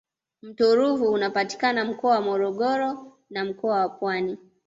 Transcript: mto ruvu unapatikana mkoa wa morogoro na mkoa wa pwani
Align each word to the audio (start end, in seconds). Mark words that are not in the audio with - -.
mto 0.41 0.75
ruvu 0.75 1.09
unapatikana 1.11 1.85
mkoa 1.85 2.11
wa 2.11 2.21
morogoro 2.21 3.17
na 3.29 3.45
mkoa 3.45 3.79
wa 3.79 3.89
pwani 3.89 4.37